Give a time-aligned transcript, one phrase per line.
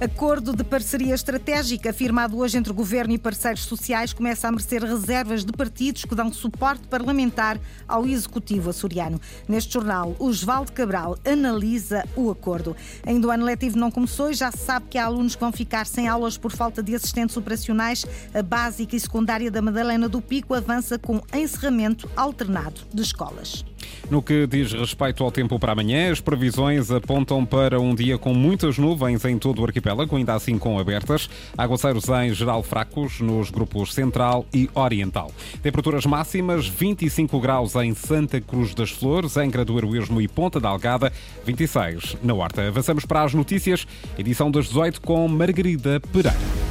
[0.00, 5.44] Acordo de parceria estratégica firmado hoje entre governo e parceiros sociais começa a merecer reservas
[5.44, 9.20] de partidos que dão suporte parlamentar ao executivo açoriano.
[9.48, 12.76] Neste jornal, Osvaldo Cabral analisa o acordo.
[13.04, 15.50] Ainda o ano letivo não começou e já se sabe que há alunos que vão
[15.50, 18.06] ficar sem aulas por falta de assistentes operacionais.
[18.32, 23.64] A básica e secundária da Madalena do Pico avança com encerramento alternado de escolas.
[24.10, 28.32] No que diz respeito ao tempo para amanhã, as previsões apontam para um dia com
[28.32, 31.28] muitas nuvens em todo o arquipélago, ainda assim com abertas.
[31.56, 35.30] Aguaceiros em geral fracos nos grupos central e oriental.
[35.62, 40.68] Temperaturas máximas 25 graus em Santa Cruz das Flores, em do Heroísmo e Ponta da
[40.68, 41.12] Algada,
[41.44, 42.68] 26 na Horta.
[42.68, 46.67] Avançamos para as notícias, edição das 18 com Margarida Pereira.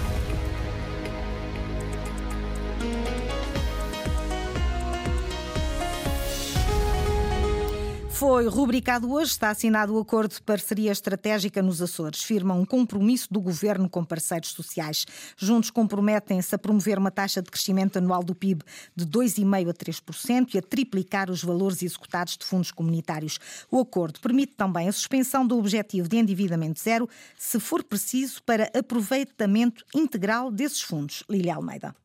[8.28, 12.22] Foi rubricado hoje, está assinado o acordo de parceria estratégica nos Açores.
[12.22, 15.06] Firma um compromisso do governo com parceiros sociais.
[15.38, 20.56] Juntos comprometem-se a promover uma taxa de crescimento anual do PIB de 2,5% a 3%
[20.56, 23.40] e a triplicar os valores executados de fundos comunitários.
[23.72, 27.08] O acordo permite também a suspensão do objetivo de endividamento zero,
[27.38, 31.24] se for preciso, para aproveitamento integral desses fundos.
[31.30, 31.96] Lília Almeida.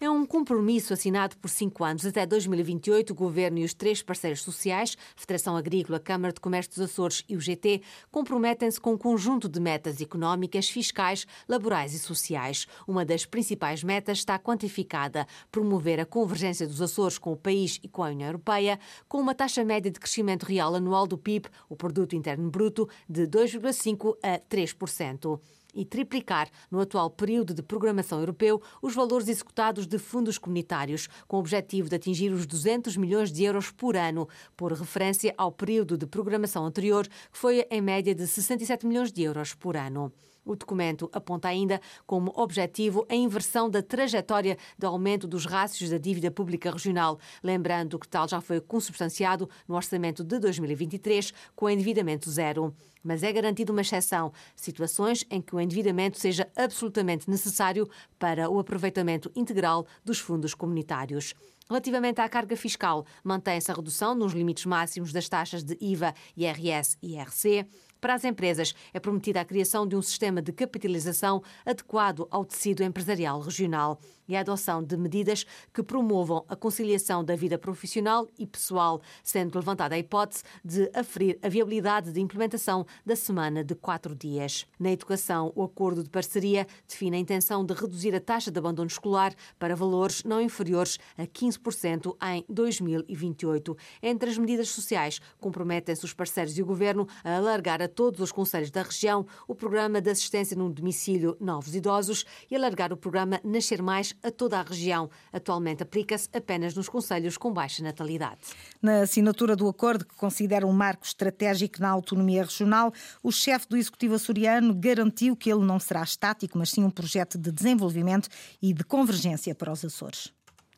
[0.00, 2.06] É um compromisso assinado por cinco anos.
[2.06, 6.80] Até 2028, o Governo e os três parceiros sociais, Federação Agrícola, Câmara de Comércio dos
[6.82, 12.68] Açores e o GT, comprometem-se com um conjunto de metas económicas, fiscais, laborais e sociais.
[12.86, 17.88] Uma das principais metas está quantificada: promover a convergência dos Açores com o país e
[17.88, 21.74] com a União Europeia, com uma taxa média de crescimento real anual do PIB, o
[21.74, 25.40] Produto Interno Bruto, de 2,5% a 3%
[25.74, 31.36] e triplicar, no atual período de programação europeu, os valores executados de fundos comunitários, com
[31.36, 35.96] o objetivo de atingir os 200 milhões de euros por ano, por referência ao período
[35.96, 40.12] de programação anterior, que foi em média de 67 milhões de euros por ano.
[40.48, 45.98] O documento aponta ainda como objetivo a inversão da trajetória de aumento dos rácios da
[45.98, 52.30] dívida pública regional, lembrando que tal já foi consubstanciado no orçamento de 2023 com endividamento
[52.30, 52.74] zero.
[53.04, 57.86] Mas é garantida uma exceção, situações em que o endividamento seja absolutamente necessário
[58.18, 61.34] para o aproveitamento integral dos fundos comunitários.
[61.68, 66.96] Relativamente à carga fiscal, mantém-se a redução nos limites máximos das taxas de IVA, IRS
[67.02, 67.66] e IRC.
[68.00, 72.82] Para as empresas, é prometida a criação de um sistema de capitalização adequado ao tecido
[72.82, 78.46] empresarial regional e a adoção de medidas que promovam a conciliação da vida profissional e
[78.46, 84.14] pessoal, sendo levantada a hipótese de aferir a viabilidade de implementação da semana de quatro
[84.14, 84.66] dias.
[84.78, 88.88] Na educação, o acordo de parceria define a intenção de reduzir a taxa de abandono
[88.88, 93.76] escolar para valores não inferiores a 15% em 2028.
[94.02, 98.32] Entre as medidas sociais, comprometem-se os parceiros e o governo a alargar a todos os
[98.32, 103.40] conselhos da região o programa de assistência no domicílio Novos Idosos e alargar o programa
[103.44, 105.10] Nascer Mais a toda a região.
[105.32, 108.40] Atualmente aplica-se apenas nos conselhos com baixa natalidade.
[108.80, 112.92] Na assinatura do acordo, que considera um marco estratégico na autonomia regional,
[113.22, 117.38] o chefe do Executivo açoriano garantiu que ele não será estático, mas sim um projeto
[117.38, 118.28] de desenvolvimento
[118.60, 120.32] e de convergência para os Açores.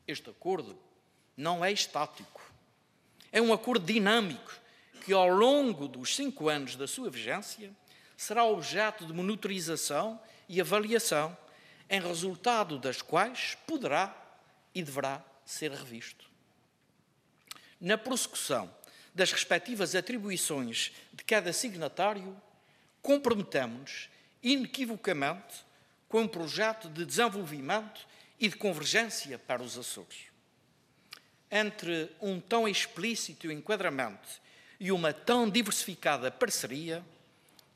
[0.07, 0.75] Este acordo
[1.35, 2.41] não é estático.
[3.31, 4.51] É um acordo dinâmico
[5.05, 7.71] que, ao longo dos cinco anos da sua vigência,
[8.17, 11.35] será objeto de monitorização e avaliação
[11.91, 14.15] em resultado das quais poderá
[14.73, 16.25] e deverá ser revisto.
[17.81, 18.73] Na prossecução
[19.13, 22.41] das respectivas atribuições de cada signatário,
[23.01, 24.09] comprometemos-nos
[24.41, 25.65] inequivocamente
[26.07, 28.07] com um projeto de desenvolvimento
[28.39, 30.31] e de convergência para os Açores.
[31.51, 34.41] Entre um tão explícito enquadramento
[34.79, 37.03] e uma tão diversificada parceria,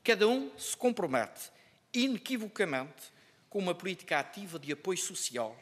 [0.01, 1.51] cada um se compromete
[1.93, 3.14] inequivocamente
[3.55, 5.55] com uma política ativa de apoio social,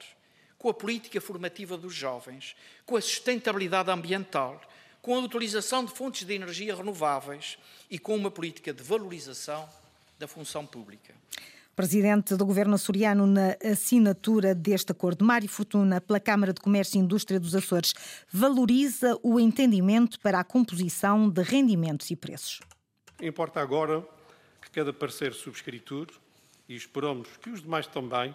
[0.57, 2.55] com a política formativa dos jovens,
[2.87, 4.59] com a sustentabilidade ambiental,
[4.99, 7.59] com a utilização de fontes de energia renováveis
[7.91, 9.69] e com uma política de valorização
[10.17, 11.13] da função pública.
[11.75, 16.99] Presidente do Governo açoriano na assinatura deste acordo, Mário Fortuna, pela Câmara de Comércio e
[16.99, 17.93] Indústria dos Açores,
[18.27, 22.59] valoriza o entendimento para a composição de rendimentos e preços.
[23.21, 24.03] Importa agora
[24.63, 26.07] que cada parceiro subscritor
[26.73, 28.33] e esperamos que os demais também,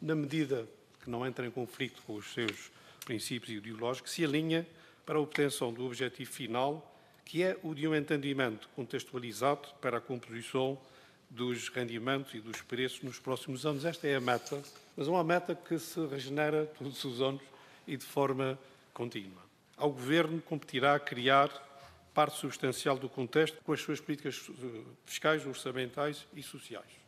[0.00, 0.68] na medida
[1.02, 2.70] que não entrem em conflito com os seus
[3.04, 4.66] princípios ideológicos, se alinhem
[5.06, 6.94] para a obtenção do objetivo final,
[7.24, 10.78] que é o de um entendimento contextualizado para a composição
[11.30, 13.86] dos rendimentos e dos preços nos próximos anos.
[13.86, 14.62] Esta é a meta,
[14.94, 17.42] mas é uma meta que se regenera todos os anos
[17.86, 18.58] e de forma
[18.92, 19.42] contínua.
[19.78, 21.48] Ao Governo competirá criar
[22.12, 24.50] parte substancial do contexto com as suas políticas
[25.06, 27.07] fiscais, orçamentais e sociais.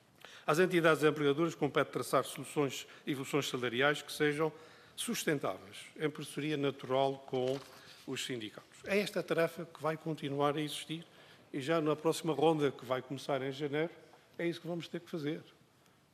[0.50, 4.52] Às entidades empregadoras compete traçar soluções evoluções salariais que sejam
[4.97, 7.56] sustentáveis, em parceria natural com
[8.05, 8.81] os sindicatos.
[8.85, 11.06] É esta tarefa que vai continuar a existir
[11.52, 13.93] e já na próxima ronda, que vai começar em janeiro,
[14.37, 15.41] é isso que vamos ter que fazer.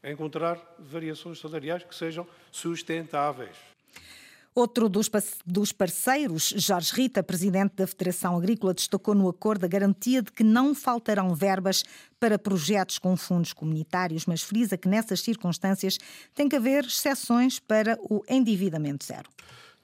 [0.05, 3.57] Encontrar variações salariais que sejam sustentáveis.
[4.59, 10.33] Outro dos parceiros, Jorge Rita, presidente da Federação Agrícola, destacou no acordo a garantia de
[10.33, 11.85] que não faltarão verbas
[12.19, 15.99] para projetos com fundos comunitários, mas frisa que nessas circunstâncias
[16.35, 19.29] tem que haver exceções para o endividamento zero.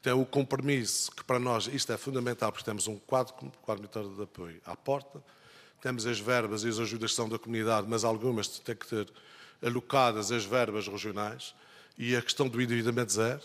[0.01, 4.23] Tem o compromisso, que para nós isto é fundamental, porque temos um quadro comunitário de
[4.23, 5.23] apoio à porta,
[5.83, 9.07] temos as verbas e as ajudas que são da comunidade, mas algumas têm que ter
[9.63, 11.55] alocadas as verbas regionais
[11.99, 13.43] e a questão do endividamento zero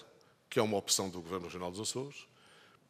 [0.50, 2.28] que é uma opção do Governo Regional dos Açores.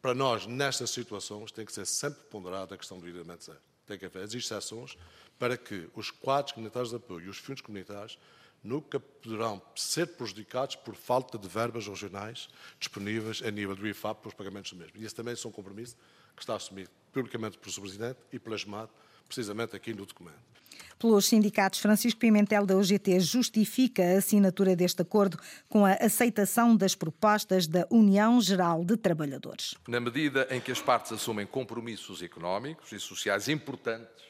[0.01, 3.59] Para nós, nestas situações, tem que ser sempre ponderada a questão do endividamento zero.
[3.85, 4.97] Tem que haver as exceções
[5.39, 8.17] para que os quadros comunitários de apoio e os fundos comunitários
[8.63, 12.49] nunca poderão ser prejudicados por falta de verbas regionais
[12.79, 14.93] disponíveis a nível do IFAP para os pagamentos do mesmo.
[14.97, 15.95] E esse também é um compromisso
[16.35, 17.81] que está assumido publicamente pelo Sr.
[17.81, 18.91] Presidente e plasmado
[19.27, 20.57] precisamente aqui no documento
[20.97, 25.39] pelos sindicatos, Francisco Pimentel da UGT justifica a assinatura deste acordo
[25.69, 29.75] com a aceitação das propostas da União Geral de Trabalhadores.
[29.87, 34.25] Na medida em que as partes assumem compromissos económicos e sociais importantes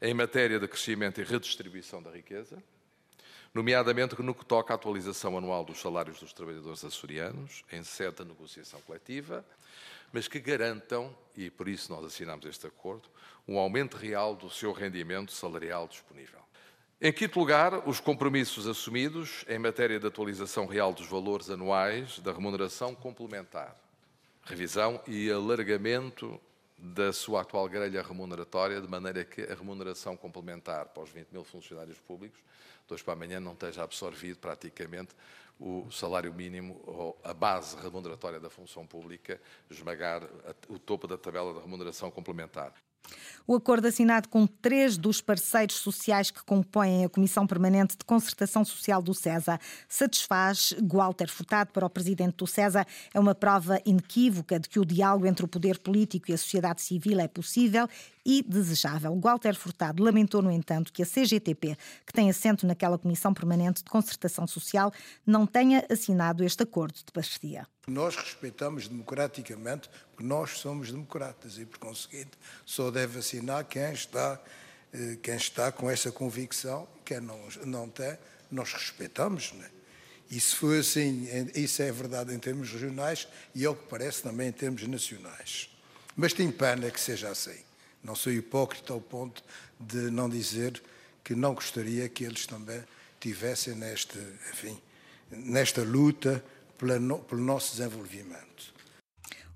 [0.00, 2.62] em matéria de crescimento e redistribuição da riqueza,
[3.52, 8.24] nomeadamente no que toca à atualização anual dos salários dos trabalhadores açorianos, em sede de
[8.24, 9.44] negociação coletiva,
[10.12, 13.08] mas que garantam, e por isso nós assinamos este acordo,
[13.46, 16.40] um aumento real do seu rendimento salarial disponível.
[17.00, 22.32] Em quinto lugar, os compromissos assumidos em matéria de atualização real dos valores anuais da
[22.32, 23.76] remuneração complementar,
[24.42, 26.40] revisão e alargamento
[26.76, 31.44] da sua atual grelha remuneratória, de maneira que a remuneração complementar para os 20 mil
[31.44, 32.40] funcionários públicos,
[32.86, 35.14] de hoje para amanhã, não esteja absorvido praticamente
[35.58, 39.40] o salário mínimo ou a base remuneratória da função pública,
[39.70, 40.22] esmagar
[40.68, 42.72] o topo da tabela da remuneração complementar.
[43.46, 48.62] O acordo assinado com três dos parceiros sociais que compõem a Comissão Permanente de Concertação
[48.64, 49.58] Social do CESA
[49.88, 52.86] satisfaz Walter Furtado para o presidente do CESA.
[53.14, 56.82] É uma prova inequívoca de que o diálogo entre o poder político e a sociedade
[56.82, 57.88] civil é possível
[58.28, 59.18] e desejável.
[59.18, 63.88] Walter Furtado lamentou, no entanto, que a CGTP, que tem assento naquela Comissão Permanente de
[63.88, 64.92] Concertação Social,
[65.26, 67.66] não tenha assinado este acordo de parceria.
[67.86, 72.32] Nós respeitamos democraticamente, porque nós somos democratas e, por conseguinte,
[72.66, 74.38] só deve assinar quem está,
[74.92, 78.18] eh, quem está com essa convicção, quem não, não tem,
[78.50, 79.52] nós respeitamos.
[79.54, 79.70] Né?
[80.30, 84.48] E se for assim, isso é verdade em termos regionais e, ao que parece, também
[84.48, 85.70] em termos nacionais.
[86.14, 87.67] Mas tem pena que seja assim.
[88.08, 89.44] Não sou hipócrita ao ponto
[89.78, 90.82] de não dizer
[91.22, 92.82] que não gostaria que eles também
[93.20, 94.18] tivessem neste,
[94.50, 94.80] enfim,
[95.30, 96.42] nesta luta
[96.78, 98.72] pelo nosso desenvolvimento.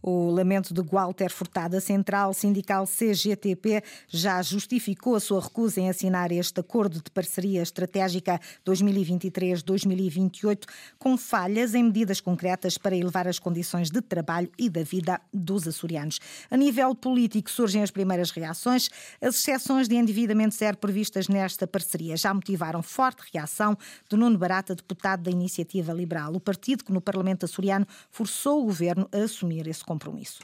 [0.02, 6.32] O lamento de Walter Furtada, Central Sindical CGTP, já justificou a sua recusa em assinar
[6.32, 10.64] este acordo de parceria estratégica 2023-2028,
[10.98, 15.68] com falhas em medidas concretas para elevar as condições de trabalho e da vida dos
[15.68, 16.18] açorianos.
[16.50, 18.90] A nível político, surgem as primeiras reações.
[19.20, 23.78] As exceções de endividamento zero previstas nesta parceria já motivaram forte reação
[24.08, 28.64] de Nuno Barata, deputado da Iniciativa Liberal, o partido que no Parlamento açoriano forçou o
[28.64, 29.91] governo a assumir esse compromisso.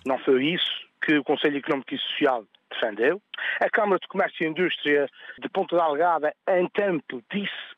[0.06, 3.22] Não foi isso que o Conselho Económico e Social defendeu.
[3.60, 5.08] A Câmara de Comércio e Indústria
[5.40, 7.76] de Ponta da Algada, em tempo, disse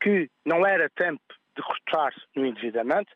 [0.00, 1.22] que não era tempo
[1.56, 3.12] de cortar no endividamento.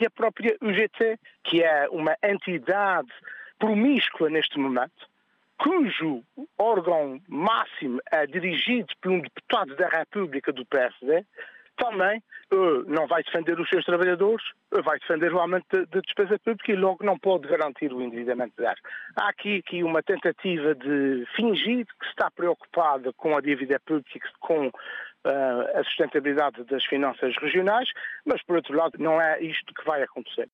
[0.00, 3.12] E a própria UGT, que é uma entidade
[3.58, 5.06] promíscua neste momento,
[5.58, 6.24] cujo
[6.58, 11.24] órgão máximo é dirigido por um deputado da República do PSD,
[11.76, 15.86] também uh, não vai defender os seus trabalhadores, uh, vai defender o aumento da de,
[15.86, 18.80] de despesa pública e logo não pode garantir o endividamento zero.
[19.16, 24.68] Há aqui, aqui uma tentativa de fingir que está preocupada com a dívida pública, com
[24.68, 27.88] uh, a sustentabilidade das finanças regionais,
[28.24, 30.48] mas por outro lado não é isto que vai acontecer.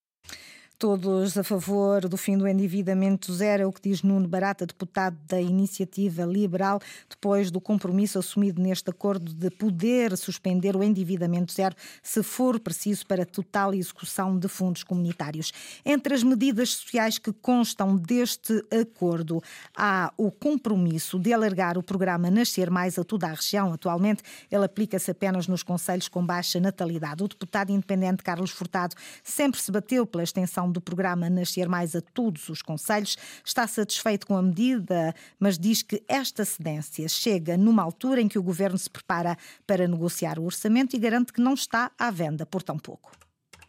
[0.81, 5.19] Todos a favor do fim do endividamento zero, é o que diz Nuno Barata, deputado
[5.27, 6.79] da Iniciativa Liberal,
[7.11, 13.05] depois do compromisso assumido neste acordo de poder suspender o endividamento zero se for preciso
[13.09, 15.53] para total execução de fundos comunitários.
[15.85, 19.43] Entre as medidas sociais que constam deste acordo,
[19.77, 23.73] há o compromisso de alargar o programa Nascer Mais a toda a região.
[23.73, 27.25] Atualmente, ele aplica-se apenas nos conselhos com baixa natalidade.
[27.25, 28.95] O deputado independente Carlos Furtado
[29.25, 33.17] sempre se bateu pela extensão do programa Nascer Mais a todos os conselhos.
[33.45, 38.39] Está satisfeito com a medida, mas diz que esta cedência chega numa altura em que
[38.39, 42.45] o governo se prepara para negociar o orçamento e garante que não está à venda
[42.47, 43.13] por tão pouco.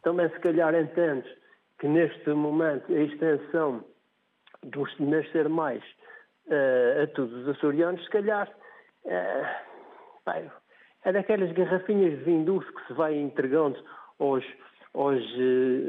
[0.02, 1.28] Também, se calhar, entende
[1.80, 3.84] que neste momento a extensão
[4.64, 5.84] do Nascer Mais
[6.48, 8.50] uh, a todos os açorianos, se calhar.
[9.06, 9.70] Uh,
[11.04, 13.84] é daquelas garrafinhas de vinho que se vai entregando
[14.20, 14.44] aos,
[14.94, 15.24] aos,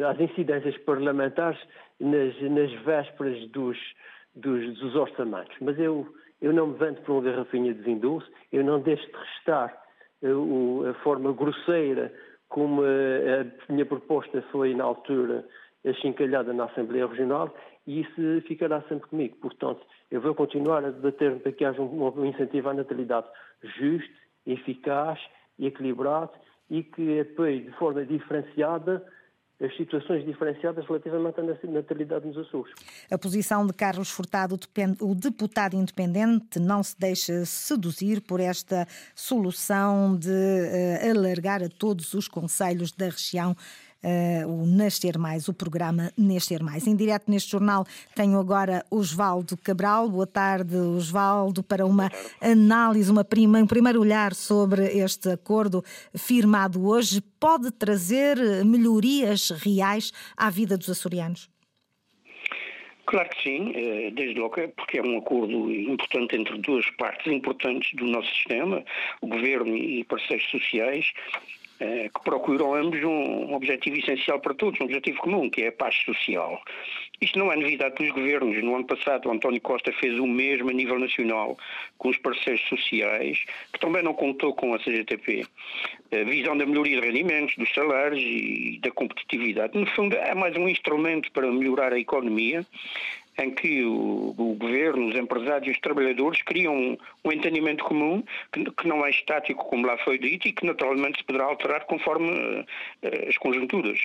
[0.09, 1.61] às incidências parlamentares
[1.99, 3.79] nas, nas vésperas dos,
[4.35, 5.57] dos, dos, orçamentos.
[5.61, 6.07] Mas eu,
[6.41, 9.77] eu não me vendo por uma garrafinha de vinho doce, eu não deixo de restar
[10.23, 12.13] uh, a forma grosseira
[12.49, 15.45] como a minha proposta foi na altura
[15.87, 17.55] achincalhada na Assembleia Regional
[17.87, 19.37] e isso ficará sempre comigo.
[19.37, 19.81] Portanto,
[20.11, 23.29] eu vou continuar a debater para que haja um, um incentivo à natalidade
[23.63, 24.11] justo,
[24.47, 25.19] eficaz
[25.59, 26.33] equilibrado
[26.71, 29.05] e que apoie de forma diferenciada
[29.63, 32.73] as situações diferenciadas relativamente à natalidade nos Açores.
[33.11, 34.59] A posição de Carlos Furtado,
[35.03, 42.15] o deputado independente, não se deixa seduzir por esta solução de uh, alargar a todos
[42.15, 43.55] os conselhos da região
[44.03, 46.87] uh, o Nascer Mais, o programa Nascer Mais.
[46.87, 50.09] Em direto neste jornal tenho agora Osvaldo Cabral.
[50.09, 56.87] Boa tarde, Osvaldo, para uma análise, uma prima, um primeiro olhar sobre este acordo firmado
[56.87, 57.21] hoje.
[57.39, 61.49] Pode trazer melhorias reais à vida dos açorianos?
[63.11, 67.93] Claro que sim, eh, desde logo, porque é um acordo importante entre duas partes importantes
[67.95, 68.85] do nosso sistema,
[69.21, 71.13] o governo e parceiros sociais,
[71.81, 75.95] que procuram ambos um objetivo essencial para todos, um objetivo comum, que é a paz
[76.05, 76.63] social.
[77.23, 78.63] Isto não é novidade dos governos.
[78.63, 81.57] No ano passado, António Costa fez o mesmo a nível nacional
[81.97, 85.47] com os parceiros sociais, que também não contou com a CGTP.
[86.13, 89.79] A visão da melhoria de rendimentos, dos salários e da competitividade.
[89.79, 92.67] No fundo, é mais um instrumento para melhorar a economia
[93.41, 98.23] em que o, o, governo, os empresários e os trabalhadores criam um, um entendimento comum
[98.53, 101.85] que, que, não é estático, como lá foi dito, e que naturalmente se poderá alterar
[101.87, 102.67] conforme uh,
[103.29, 104.01] as conjunturas.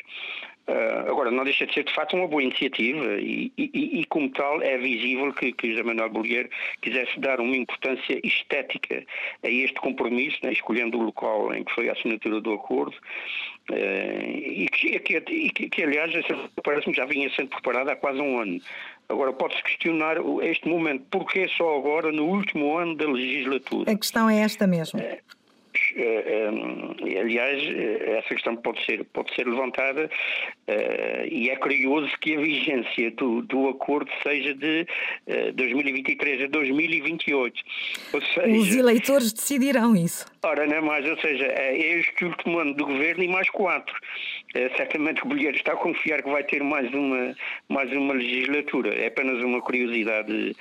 [0.68, 4.28] Uh, agora, não deixa de ser de facto uma boa iniciativa e, e, e como
[4.32, 6.50] tal é visível que, que José Manuel Bolheiro
[6.82, 9.06] quisesse dar uma importância estética
[9.44, 12.96] a este compromisso, né, escolhendo o local em que foi a assinatura do acordo
[13.70, 16.12] uh, e, que, que, que, aliás,
[16.64, 18.60] parece-me já vinha sendo preparada há quase um ano.
[19.08, 23.92] Agora, pode-se questionar este momento, porquê só agora, no último ano da legislatura?
[23.92, 25.00] A questão é esta mesmo.
[25.00, 25.36] Uh,
[25.96, 26.50] eh,
[27.06, 30.10] eh, aliás, eh, essa questão pode ser, pode ser levantada
[31.30, 34.88] e é curioso que a vigência do, do acordo seja de
[35.54, 37.62] 2023 a 2028.
[38.12, 40.26] Seja, Os eleitores decidirão isso.
[40.44, 43.96] Ora, não é mais, ou seja, é este último ano do governo e mais quatro.
[44.76, 47.36] Certamente o Bolheiro está a confiar que vai ter mais uma,
[47.68, 48.94] mais uma legislatura.
[48.94, 50.56] É apenas uma curiosidade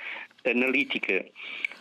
[0.45, 1.25] analítica.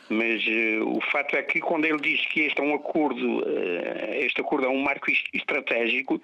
[0.08, 4.14] Mas uh, o fato é que quando ele diz que este é um acordo, uh,
[4.20, 6.20] este acordo é um marco estratégico, uh,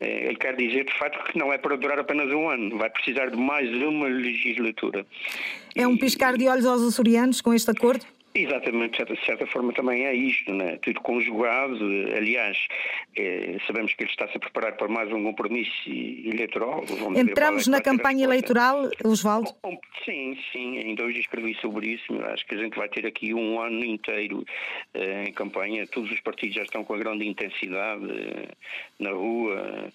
[0.00, 3.30] ele quer dizer de facto que não é para durar apenas um ano, vai precisar
[3.30, 5.06] de mais uma legislatura.
[5.76, 8.04] É um piscar de olhos aos açorianos com este acordo?
[8.36, 10.76] Exatamente, de certa, forma também é isto, né?
[10.82, 11.78] tudo conjugado.
[12.16, 12.58] Aliás,
[13.16, 16.82] é, sabemos que ele está-se a preparar para mais um compromisso eleitoral.
[16.84, 19.54] Vamos Entramos na campanha eleitoral, Osvaldo?
[20.04, 22.12] Sim, sim, ainda hoje escrevi sobre isso.
[22.24, 24.44] Acho que a gente vai ter aqui um ano inteiro
[24.94, 25.86] eh, em campanha.
[25.86, 28.48] Todos os partidos já estão com a grande intensidade eh,
[28.98, 29.92] na rua.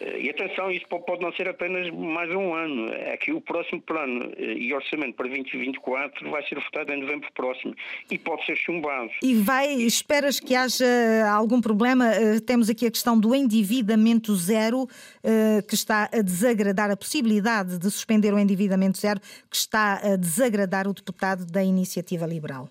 [0.00, 2.90] Eh, e atenção, isso pode não ser apenas mais um ano.
[2.94, 7.65] É que o próximo plano e orçamento para 2024 vai ser votado em novembro próximo
[8.10, 9.10] e pode ser chumbado.
[9.22, 10.86] E vai, esperas que haja
[11.30, 12.06] algum problema?
[12.08, 14.88] Eh, temos aqui a questão do endividamento zero,
[15.22, 19.20] eh, que está a desagradar a possibilidade de suspender o endividamento zero,
[19.50, 22.68] que está a desagradar o deputado da Iniciativa Liberal.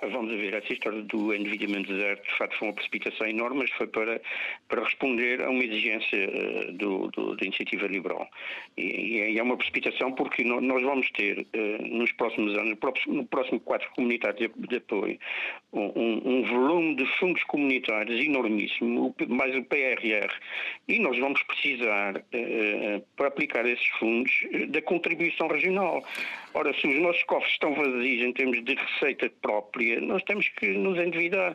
[0.00, 3.88] Vamos ver, essa história do endividamento zero de facto foi uma precipitação enorme, mas foi
[3.88, 4.20] para,
[4.68, 8.28] para responder a uma exigência uh, do, do, da iniciativa liberal.
[8.76, 13.58] E, e, é uma precipitação porque nós vamos ter uh, nos próximos anos, no próximo
[13.58, 15.18] quadro comunitário de, de apoio,
[15.72, 20.32] um, um, volume de fundos comunitários enormíssimo, mais o PRR,
[20.86, 24.32] e nós vamos precisar, uh, para aplicar esses fundos,
[24.68, 26.04] da contribuição regional.
[26.54, 30.68] Ora, se os nossos cofres estão vazios em termos de receita própria, nós temos que
[30.68, 31.54] nos endividar.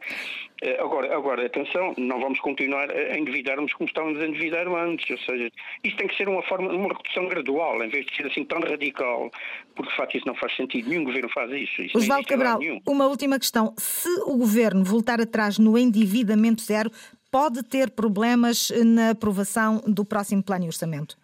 [0.62, 5.10] Eh, agora, agora, atenção, não vamos continuar a endividarmos como estávamos a endividar antes.
[5.10, 5.52] Ou seja,
[5.84, 8.60] isto tem que ser uma forma, uma redução gradual, em vez de ser assim tão
[8.60, 9.32] radical,
[9.76, 10.90] porque de facto isso não faz sentido.
[10.90, 11.82] Nenhum governo faz isso.
[11.82, 13.74] isso Osvaldo Cabral, uma última questão.
[13.78, 16.92] Se o governo voltar atrás no endividamento zero,
[17.32, 21.18] pode ter problemas na aprovação do próximo plano e orçamento?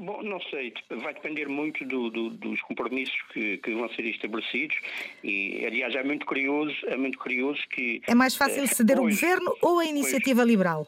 [0.00, 4.74] Bom, não sei, vai depender muito do, do, dos compromissos que, que, vão ser estabelecidos
[5.22, 8.00] e, aliás, é muito curioso, é muito curioso que...
[8.06, 10.86] É mais fácil ceder o governo ou a iniciativa liberal?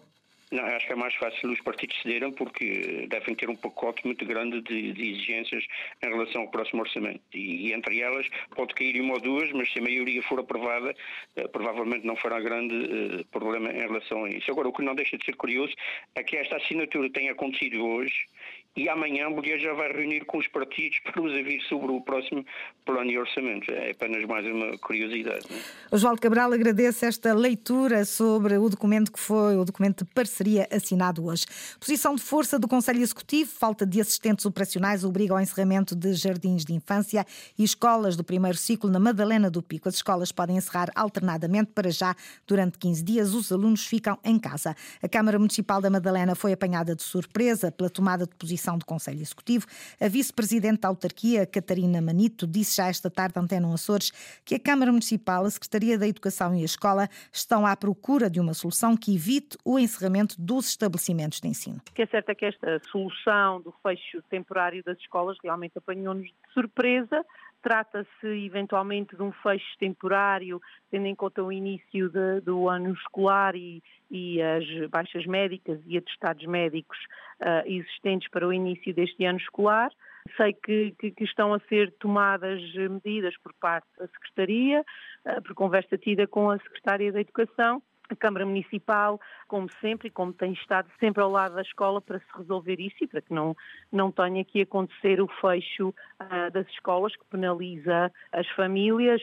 [0.52, 4.23] Não, acho que é mais fácil os partidos cederem porque devem ter um pacote muito
[4.26, 5.64] grande de, de exigências
[6.02, 7.23] em relação ao próximo orçamento.
[7.33, 10.95] E, e, entre elas pode cair uma ou duas, mas se a maioria for aprovada,
[11.37, 14.50] eh, provavelmente não fará grande eh, problema em relação a isso.
[14.50, 15.73] Agora, o que não deixa de ser curioso
[16.14, 18.26] é que esta assinatura tenha acontecido hoje
[18.74, 22.00] e amanhã a mulher já vai reunir com os partidos para os ouvir sobre o
[22.00, 22.44] próximo
[22.86, 23.70] plano de orçamento.
[23.70, 25.46] É apenas mais uma curiosidade.
[25.50, 25.94] É?
[25.94, 31.26] Oswaldo Cabral agradece esta leitura sobre o documento que foi o documento de parceria assinado
[31.26, 31.44] hoje.
[31.78, 36.64] Posição de força do Conselho Executivo, falta de assistentes operacionais obriga ao encerramento de jardins
[36.64, 37.26] de infância
[37.58, 39.88] e escolas do primeiro ciclo na Madalena do Pico.
[39.88, 43.34] As escolas podem encerrar alternadamente para já durante 15 dias.
[43.34, 44.74] Os alunos ficam em casa.
[45.02, 49.21] A Câmara Municipal da Madalena foi apanhada de surpresa pela tomada de posição do Conselho
[49.21, 49.66] Executivo.
[50.00, 54.12] A vice-presidente da autarquia, Catarina Manito, disse já esta tarde à Antena Açores
[54.45, 58.40] que a Câmara Municipal, a Secretaria da Educação e a Escola estão à procura de
[58.40, 61.81] uma solução que evite o encerramento dos estabelecimentos de ensino.
[61.90, 66.26] O que é certo é que esta solução do fecho temporário das escolas realmente apanhou-nos
[66.26, 67.25] de surpresa.
[67.62, 73.54] Trata-se eventualmente de um fecho temporário, tendo em conta o início de, do ano escolar
[73.54, 76.99] e, e, as baixas médicas e atestados médicos
[77.40, 79.90] uh, existentes para o início deste ano escolar.
[80.37, 84.85] Sei que, que, que, estão a ser tomadas medidas por parte da Secretaria,
[85.25, 87.81] uh, por conversa tida com a Secretária da Educação,
[88.12, 92.19] a Câmara Municipal, como sempre, e como tem estado sempre ao lado da escola para
[92.19, 93.57] se resolver isso e para que não,
[93.90, 99.21] não tenha que acontecer o fecho uh, das escolas que penaliza as famílias.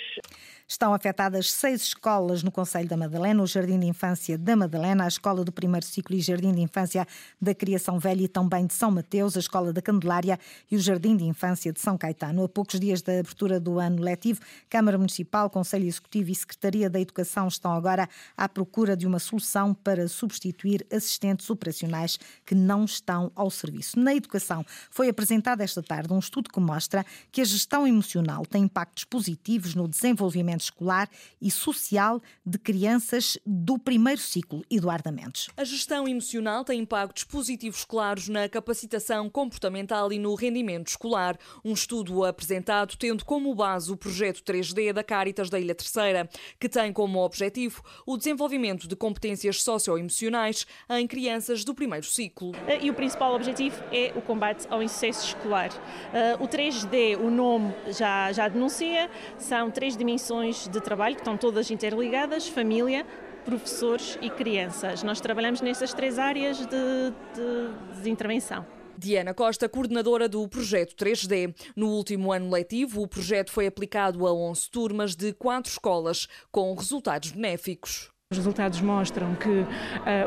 [0.67, 5.07] Estão afetadas seis escolas no Conselho da Madalena, o Jardim de Infância da Madalena, a
[5.07, 7.07] Escola do Primeiro Ciclo e Jardim de Infância
[7.41, 10.37] da Criação Velha e também de São Mateus, a Escola da Candelária
[10.69, 12.43] e o Jardim de Infância de São Caetano.
[12.43, 16.99] A poucos dias da abertura do ano letivo, Câmara Municipal, Conselho Executivo e Secretaria da
[16.99, 23.31] Educação estão agora à procura de uma solução para substituir assistentes operacionais que não estão
[23.35, 23.99] ao serviço.
[23.99, 28.63] Na educação, foi apresentado esta tarde um estudo que mostra que a gestão emocional tem
[28.63, 31.09] impactos positivos no desenvolvimento escolar
[31.41, 34.63] e social de crianças do primeiro ciclo.
[34.69, 35.49] Eduardo Mendes.
[35.57, 41.37] A gestão emocional tem impactos positivos claros na capacitação comportamental e no rendimento escolar.
[41.63, 46.69] Um estudo apresentado tendo como base o projeto 3D da Caritas da Ilha Terceira, que
[46.69, 52.51] tem como objetivo o desenvolvimento de competências socioemocionais em crianças do primeiro ciclo.
[52.81, 55.69] E o principal objetivo é o combate ao insucesso escolar.
[56.13, 61.37] Eh, o 3D, o nome já, já denuncia, são três dimensões de trabalho que estão
[61.37, 63.05] todas interligadas: família,
[63.45, 65.03] professores e crianças.
[65.03, 68.65] Nós trabalhamos nessas três áreas de, de, de intervenção.
[68.99, 71.55] Diana Costa, coordenadora do projeto 3D.
[71.73, 76.73] No último ano letivo, o projeto foi aplicado a 11 turmas de quatro escolas, com
[76.73, 78.11] resultados benéficos.
[78.31, 79.65] Os resultados mostram que uh,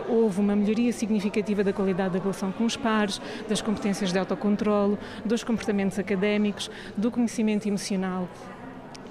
[0.09, 4.99] houve uma melhoria significativa da qualidade da relação com os pares, das competências de autocontrolo,
[5.25, 8.29] dos comportamentos académicos, do conhecimento emocional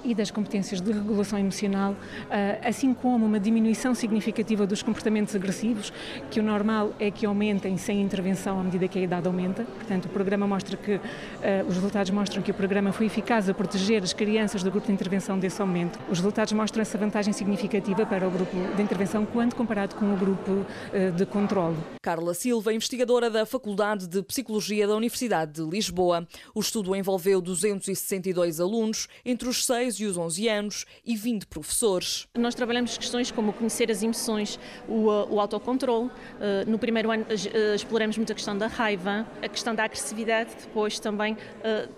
[0.04, 1.96] e das competências de regulação emocional,
[2.30, 5.92] ah, assim como uma diminuição significativa dos comportamentos agressivos,
[6.30, 9.64] que o normal é que aumentem sem intervenção à medida que a idade aumenta.
[9.64, 13.54] Portanto, o programa mostra que, ah, os resultados mostram que o programa foi eficaz a
[13.54, 15.98] proteger as crianças do grupo de intervenção desse aumento.
[16.10, 20.16] Os resultados mostram essa vantagem significativa para o grupo de intervenção quando comparado com o
[20.16, 21.76] grupo ah, de controle.
[22.02, 26.26] Carla Silva, investigadora da Faculdade de Psicologia da Universidade de Lisboa.
[26.54, 32.26] O estudo envolveu 262 alunos entre os 6 e os 11 anos e 20 professores.
[32.36, 36.10] Nós trabalhamos questões como conhecer as emoções, o, o autocontrole.
[36.40, 40.50] Eh, no primeiro ano eh, exploramos muito a questão da raiva, a questão da agressividade,
[40.60, 41.36] depois também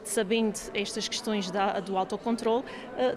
[0.02, 2.64] sabendo estas questões da, do autocontrole,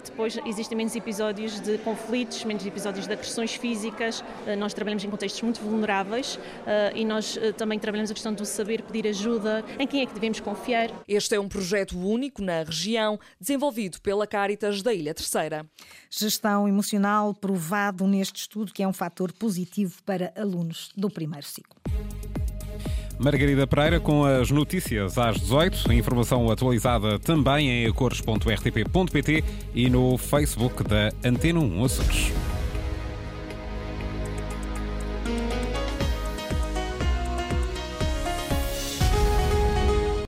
[0.04, 4.24] depois existem menos episódios de conflitos, menos episódios de agressões físicas.
[4.58, 6.38] Nós trabalhamos em contextos muito vulneráveis
[6.94, 10.40] e nós também trabalhamos a questão do saber pedir ajuda, em quem é que devemos
[10.40, 10.90] confiar.
[11.06, 15.66] Este é um projeto único na região, desenvolvido pela Caritas da Ilha Terceira.
[16.10, 21.76] Gestão emocional provado neste estudo que é um fator positivo para alunos do primeiro ciclo.
[23.18, 25.92] Margarida Pereira com as notícias às 18.
[25.92, 32.57] Informação atualizada também em acores.rtp.pt e no Facebook da Antena 1 Açores.